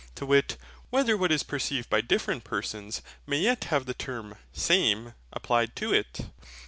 [0.15, 0.57] to wit,
[0.89, 5.93] whether what is perceived by different persons may yet have the term SAME applied to
[5.93, 6.21] it?